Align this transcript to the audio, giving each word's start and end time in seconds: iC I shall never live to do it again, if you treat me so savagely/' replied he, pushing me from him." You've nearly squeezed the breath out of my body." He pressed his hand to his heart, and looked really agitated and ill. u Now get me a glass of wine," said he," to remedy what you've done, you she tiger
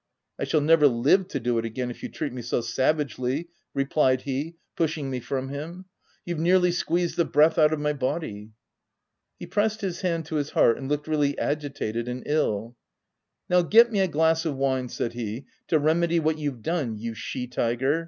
iC 0.39 0.47
I 0.47 0.49
shall 0.49 0.61
never 0.61 0.87
live 0.87 1.27
to 1.27 1.39
do 1.39 1.59
it 1.59 1.63
again, 1.65 1.91
if 1.91 2.01
you 2.01 2.09
treat 2.09 2.33
me 2.33 2.41
so 2.41 2.59
savagely/' 2.59 3.49
replied 3.75 4.21
he, 4.23 4.55
pushing 4.75 5.11
me 5.11 5.19
from 5.19 5.49
him." 5.49 5.85
You've 6.25 6.39
nearly 6.39 6.71
squeezed 6.71 7.17
the 7.17 7.23
breath 7.25 7.59
out 7.59 7.71
of 7.71 7.79
my 7.79 7.93
body." 7.93 8.53
He 9.37 9.45
pressed 9.45 9.81
his 9.81 10.01
hand 10.01 10.25
to 10.25 10.37
his 10.37 10.49
heart, 10.57 10.79
and 10.79 10.89
looked 10.89 11.07
really 11.07 11.37
agitated 11.37 12.07
and 12.07 12.23
ill. 12.25 12.63
u 12.65 12.77
Now 13.47 13.61
get 13.61 13.91
me 13.91 13.99
a 13.99 14.07
glass 14.07 14.43
of 14.43 14.55
wine," 14.57 14.89
said 14.89 15.13
he," 15.13 15.45
to 15.67 15.77
remedy 15.77 16.19
what 16.19 16.39
you've 16.39 16.63
done, 16.63 16.97
you 16.97 17.13
she 17.13 17.45
tiger 17.45 17.99